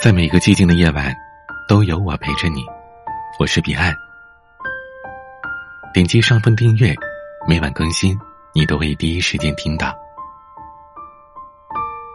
[0.00, 1.12] 在每个寂静的夜晚，
[1.66, 2.64] 都有我陪着你。
[3.36, 3.92] 我是彼岸。
[5.92, 6.94] 点击上方订阅，
[7.48, 8.16] 每晚更新，
[8.54, 9.92] 你都会第一时间听到。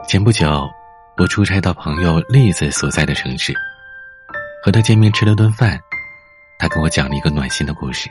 [0.07, 0.65] 前不久，
[1.17, 3.53] 我出差到朋友栗子所在的城市，
[4.63, 5.77] 和他见面吃了顿饭，
[6.57, 8.09] 他跟我讲了一个暖心的故事。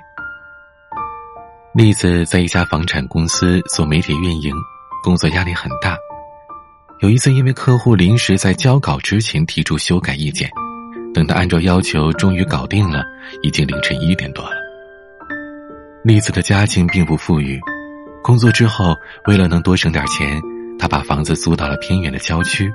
[1.72, 4.54] 栗子在一家房产公司做媒体运营，
[5.02, 5.96] 工作压力很大。
[7.02, 10.48] 有一次，因为客户临时在交稿之前提出修改意见，
[11.12, 13.02] 等他按照要求终于搞定了，
[13.42, 14.52] 已经凌晨一点多了。
[16.04, 17.60] 栗子的家境并不富裕，
[18.22, 20.40] 工作之后为了能多省点钱，
[20.78, 22.72] 他把房子租到了偏远的郊区，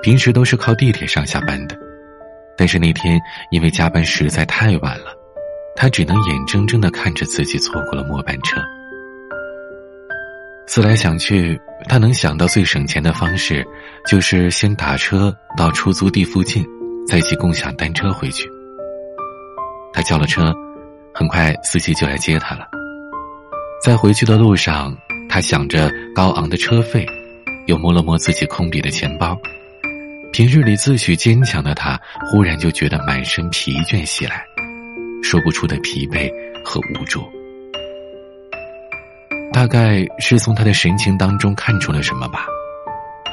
[0.00, 1.76] 平时都是靠地铁上下班的。
[2.56, 3.20] 但是那天
[3.50, 5.06] 因为加班实在太晚了，
[5.74, 8.60] 他只能眼睁睁的看着自己错过了末班车。
[10.66, 11.58] 思来想去。
[11.88, 13.64] 他能想到最省钱的方式，
[14.08, 16.64] 就是先打车到出租地附近，
[17.06, 18.48] 再骑共享单车回去。
[19.92, 20.52] 他叫了车，
[21.14, 22.66] 很快司机就来接他了。
[23.84, 24.96] 在回去的路上，
[25.28, 27.06] 他想着高昂的车费，
[27.66, 29.38] 又摸了摸自己空笔的钱包。
[30.32, 34.42] 平日里自诩坚强的他，忽然就觉得满身疲倦袭来，
[35.22, 36.32] 说不出的疲惫
[36.64, 37.22] 和无助。
[39.56, 42.44] 大概是从他的神情当中看出了什么吧。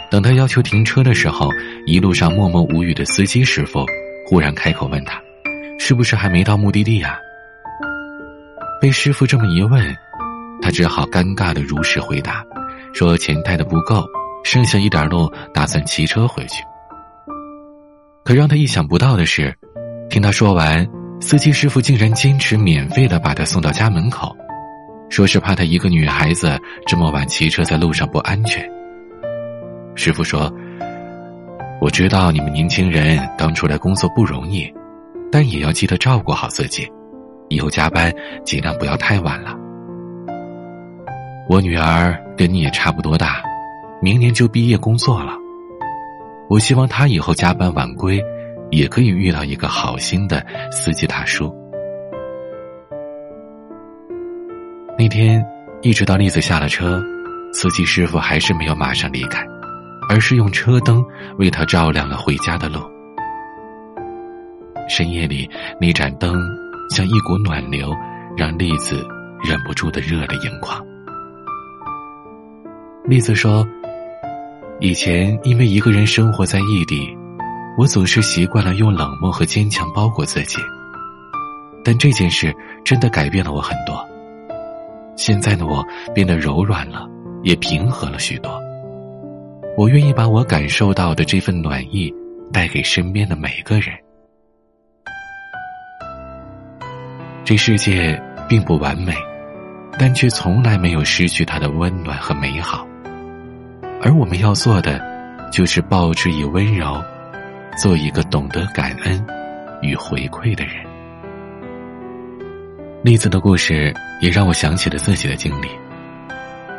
[0.09, 1.49] 等他要求停车的时候，
[1.85, 3.85] 一路上默默无语的司机师傅
[4.25, 5.21] 忽然开口问他
[5.77, 7.19] ：“是不是还没到目的地呀？”
[8.79, 9.93] 被师傅这么一问，
[10.61, 12.41] 他只好尴尬的如实回答，
[12.93, 14.01] 说钱带的不够，
[14.45, 16.63] 剩下一点路打算骑车回去。
[18.23, 19.53] 可让他意想不到的是，
[20.09, 20.87] 听他说完，
[21.19, 24.33] 司机师傅竟然坚持免费的把他送到家门口。
[25.13, 28.67] 说是怕她一个女孩子这么晚骑车在路上不安全。
[29.93, 30.51] 师傅说
[31.79, 34.73] ：“我知道你们年轻人刚出来工作不容易，
[35.31, 36.91] 但也要记得照顾好自己，
[37.47, 38.11] 以后加班
[38.43, 39.55] 尽量不要太晚了。
[41.47, 43.43] 我女儿跟你也差不多大，
[44.01, 45.37] 明年就毕业工作了。
[46.49, 48.19] 我希望她以后加班晚归，
[48.71, 51.55] 也可以遇到一个好心的司机大叔。”
[55.03, 55.45] 那天，
[55.81, 57.03] 一直到栗子下了车，
[57.51, 59.45] 司机师傅还是没有马上离开，
[60.07, 61.03] 而是用车灯
[61.37, 62.79] 为他照亮了回家的路。
[64.87, 66.33] 深夜里，那盏灯
[66.89, 67.93] 像一股暖流，
[68.37, 69.05] 让栗子
[69.43, 70.81] 忍不住的热泪盈眶。
[73.03, 73.67] 栗子说
[74.79, 77.13] ：“以前因为一个人生活在异地，
[77.77, 80.59] 我总是习惯了用冷漠和坚强包裹自己，
[81.83, 84.01] 但这件事真的改变了我很多。”
[85.15, 87.07] 现在的我变得柔软了，
[87.43, 88.61] 也平和了许多。
[89.77, 92.13] 我愿意把我感受到的这份暖意
[92.51, 93.95] 带给身边的每个人。
[97.43, 99.13] 这世界并不完美，
[99.99, 102.87] 但却从来没有失去它的温暖和美好。
[104.01, 105.01] 而我们要做的，
[105.51, 107.03] 就是报之以温柔，
[107.77, 109.25] 做一个懂得感恩
[109.81, 110.82] 与回馈的人。
[113.03, 115.67] 栗子的故事也让我想起了自己的经历。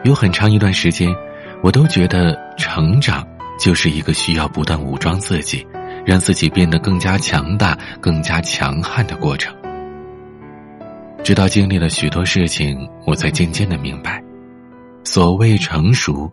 [0.05, 1.15] 有很长一段时间，
[1.63, 3.23] 我都觉得成长
[3.61, 5.67] 就是一个需要不断武装自己，
[6.07, 9.55] 让自己变得更加强大、更加强悍的过程。
[11.23, 14.23] 直到经历了许多事情，我才渐渐的明白，
[15.05, 16.33] 所谓成熟，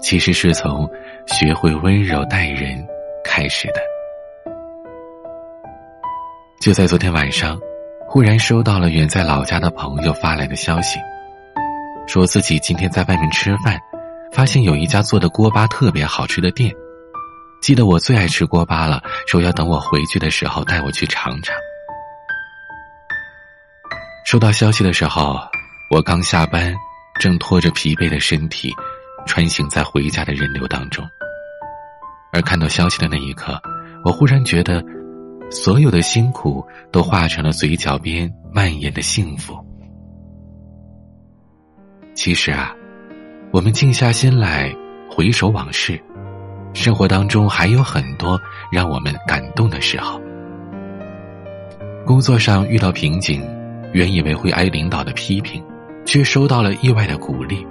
[0.00, 0.88] 其实是从
[1.26, 2.82] 学会温柔待人
[3.22, 3.80] 开始的。
[6.58, 7.60] 就在昨天晚上。
[8.12, 10.98] 忽然收到了远在老家的朋友发来的消息，
[12.08, 13.78] 说自己今天在外面吃饭，
[14.32, 16.74] 发现有一家做的锅巴特别好吃的店，
[17.62, 21.54] 记得我最爱吃锅巴了，说要等我回去的时候带我去尝尝。
[24.26, 25.38] 收到消息的时候，
[25.88, 26.74] 我刚下班，
[27.20, 28.74] 正拖着疲惫的身体，
[29.24, 31.08] 穿行在回家的人流当中，
[32.32, 33.62] 而看到消息的那一刻，
[34.04, 34.82] 我忽然觉得。
[35.50, 39.58] 所有的辛苦都化成了嘴角边蔓延的幸福。
[42.14, 42.72] 其实啊，
[43.52, 44.72] 我们静下心来
[45.10, 46.00] 回首往事，
[46.72, 50.20] 生活当中还有很多让我们感动的时候。
[52.06, 53.42] 工作上遇到瓶颈，
[53.92, 55.64] 原以为会挨领导的批评，
[56.04, 57.66] 却收到了意外的鼓励。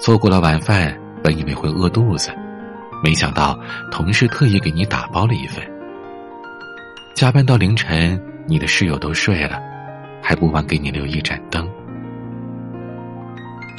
[0.00, 2.30] 错过了晚饭，本以为会饿肚子，
[3.02, 3.58] 没想到
[3.90, 5.71] 同事特意给你打包了一份。
[7.22, 9.62] 加班到凌晨，你的室友都睡了，
[10.20, 11.70] 还不忘给你留一盏灯。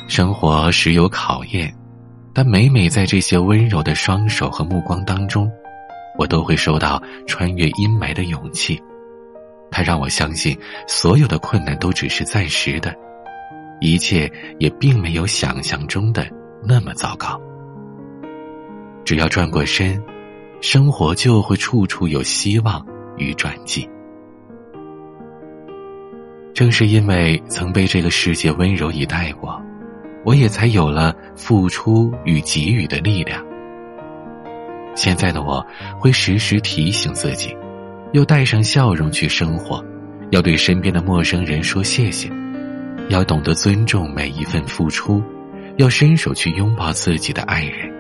[0.08, 1.70] 生活时有考验，
[2.32, 5.52] 但每每在这些温柔的双手和目光当中，
[6.18, 8.82] 我都会收到穿越阴霾的勇气。
[9.70, 10.58] 它让我相信，
[10.88, 12.96] 所有的困难都只是暂时的，
[13.82, 16.26] 一切也并没有想象中的
[16.66, 17.38] 那么糟糕。
[19.04, 20.02] 只要转过身，
[20.62, 22.82] 生活就会处处有希望
[23.18, 23.88] 与转机。
[26.54, 29.60] 正是因为曾被这个世界温柔以待过，
[30.24, 33.44] 我也才有了付出与给予的力量。
[34.96, 35.66] 现在的我
[36.00, 37.58] 会时时提醒自己，
[38.12, 39.84] 要带上笑容去生活，
[40.30, 42.30] 要对身边的陌生人说谢谢，
[43.10, 45.24] 要懂得尊重每一份付出，
[45.78, 47.92] 要伸手去拥抱自己的爱人。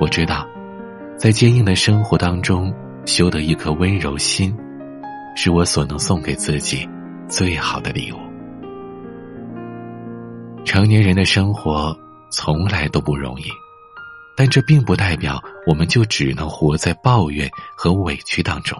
[0.00, 0.48] 我知道，
[1.18, 2.74] 在坚硬的生活当中
[3.06, 4.54] 修得一颗温柔心。
[5.38, 6.88] 是我所能送给自己
[7.28, 8.16] 最好的礼物。
[10.64, 11.94] 成年人的生活
[12.30, 13.44] 从来都不容易，
[14.34, 18.78] 但这并不代表我们就只能活在抱怨和委屈当中，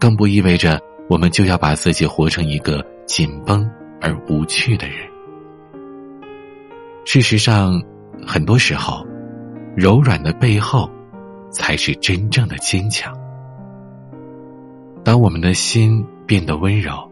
[0.00, 3.64] 更不意味着我们就要把自己活成一个紧绷
[4.00, 5.08] 而无趣的人。
[7.04, 7.80] 事实上，
[8.26, 9.06] 很多时候，
[9.76, 10.90] 柔软的背后，
[11.56, 13.16] 才是真正的坚强。
[15.02, 17.10] 当我们的心变得温柔，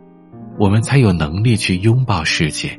[0.58, 2.78] 我们才有能力去拥抱世界，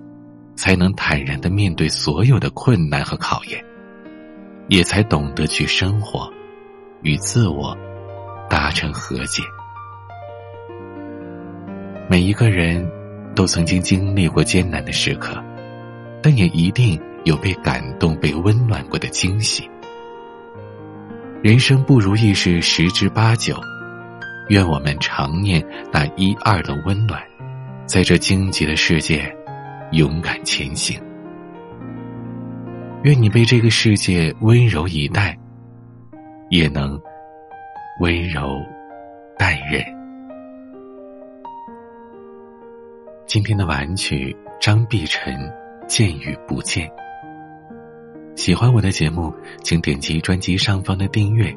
[0.55, 3.59] 才能坦然的面对所有的困难和考验，
[4.67, 6.31] 也才懂得去生活，
[7.01, 7.75] 与自我
[8.47, 9.41] 达成和解。
[12.07, 12.87] 每一个人
[13.33, 15.43] 都曾经经历过艰难的时刻，
[16.21, 19.67] 但也一定有被感动、被温暖过的惊喜。
[21.45, 23.55] 人生不如意事十之八九。
[24.49, 25.63] 愿我们常念
[25.93, 27.21] 那一二的温暖，
[27.85, 29.31] 在这荆棘的世界
[29.91, 30.99] 勇敢前行。
[33.03, 35.37] 愿你被这个世界温柔以待，
[36.49, 36.99] 也能
[37.99, 38.59] 温柔
[39.37, 39.85] 待人。
[43.27, 45.31] 今天的晚曲，张碧晨
[45.85, 46.87] 《见与不见》。
[48.45, 49.33] 喜欢我的节目，
[49.63, 51.51] 请点击专辑上方的订阅。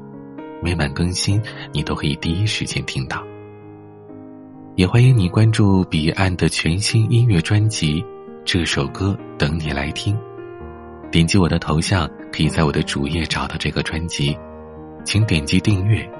[0.63, 1.39] 每晚更新，
[1.71, 3.23] 你都可以第一时间听到。
[4.75, 8.01] 也欢迎你关注彼岸的全新音乐专辑
[8.43, 10.17] 《这首歌等你来听》，
[11.11, 14.35] 点击我的头像，可以在我的主页找到这个专辑，
[15.05, 16.11] 请点击订阅。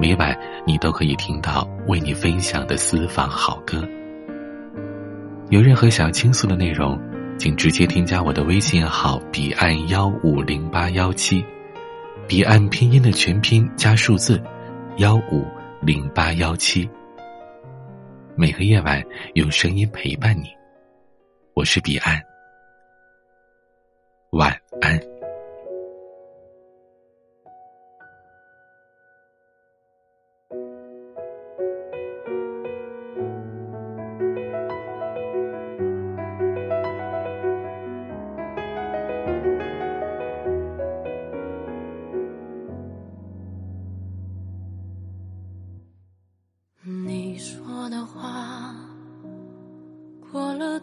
[0.00, 3.86] 每晚你都可以听到为你分享的私房好歌。
[5.50, 7.00] 有任何想要倾诉的内容，
[7.42, 11.44] 请直接添加我的微信号：彼岸幺五零八幺七。
[12.28, 14.40] 彼岸拼音的全拼加数字，
[14.98, 15.44] 幺五
[15.80, 16.88] 零八幺七。
[18.36, 19.02] 每个夜晚
[19.34, 20.50] 用声音陪伴你，
[21.54, 22.22] 我是彼岸，
[24.30, 25.11] 晚安。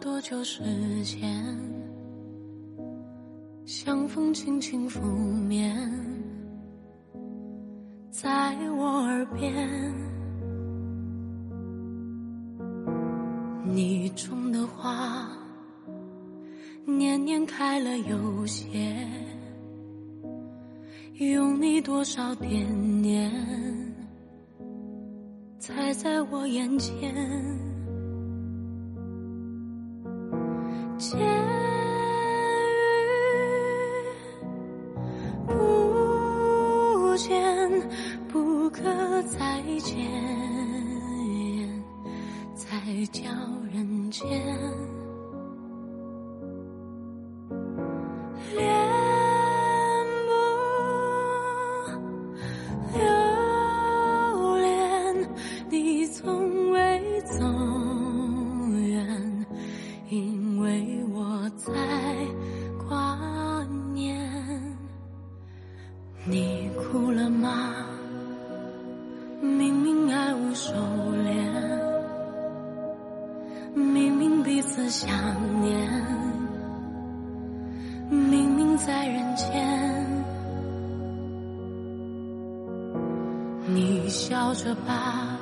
[0.00, 0.62] 多久时
[1.04, 1.20] 间？
[3.66, 5.76] 像风轻轻拂面，
[8.10, 9.52] 在我耳边。
[13.62, 15.28] 你种的花，
[16.86, 19.06] 年年开了又谢，
[21.18, 23.30] 用你多少惦念，
[25.58, 27.14] 才在我眼前。
[44.28, 44.49] 人
[75.20, 75.86] 想念，
[78.08, 79.52] 明明在人间，
[83.66, 85.38] 你笑着吧，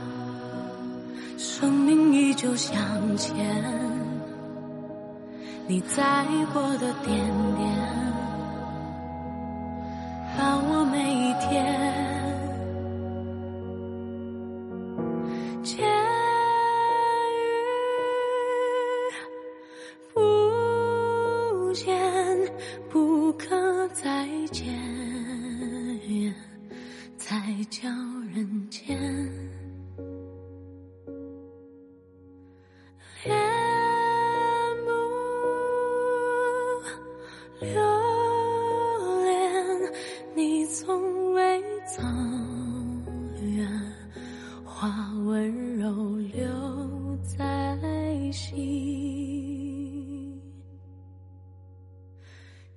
[1.37, 2.76] 生命依旧向
[3.16, 3.37] 前，
[5.68, 7.16] 你在过的点
[7.56, 7.73] 点，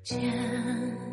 [0.03, 1.10] 见。